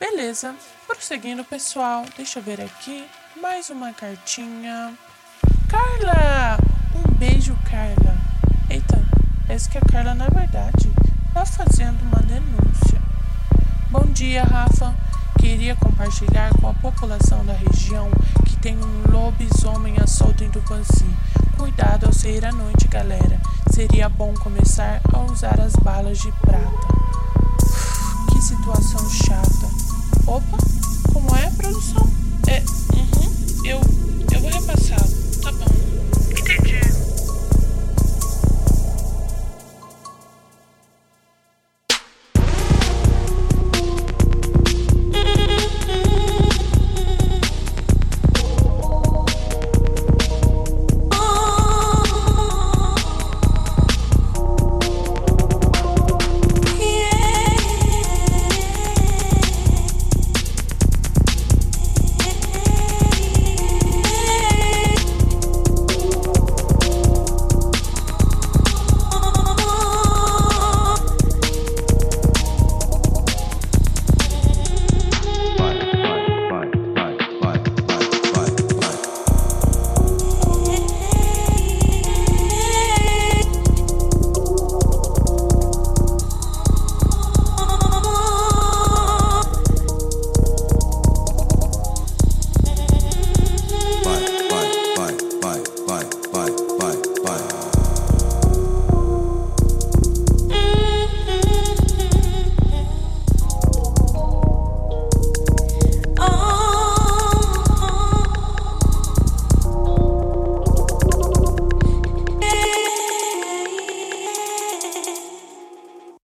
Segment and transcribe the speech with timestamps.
[0.00, 0.54] Beleza,
[0.86, 2.06] prosseguindo, pessoal.
[2.16, 3.06] Deixa eu ver aqui.
[3.38, 4.94] Mais uma cartinha.
[5.68, 6.58] Carla!
[6.96, 8.16] Um beijo, Carla.
[8.70, 8.98] Eita,
[9.50, 10.90] esse que a Carla, na verdade,
[11.34, 12.98] tá fazendo uma denúncia.
[13.90, 14.94] Bom dia, Rafa.
[15.38, 18.10] Queria compartilhar com a população da região
[18.46, 21.04] que tem um lobisomem à solta em Tupanci.
[21.58, 23.38] Cuidado ao sair à noite, galera.
[23.70, 26.88] Seria bom começar a usar as balas de prata.
[28.32, 29.06] Que situação.
[31.78, 32.09] so